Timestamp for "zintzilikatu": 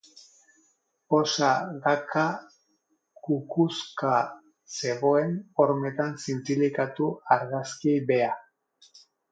6.23-7.13